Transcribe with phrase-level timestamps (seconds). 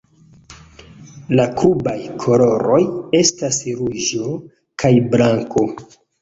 [1.39, 1.93] La klubaj
[2.23, 2.79] koloroj
[3.21, 4.31] estas ruĝo
[4.85, 5.69] kaj blanko.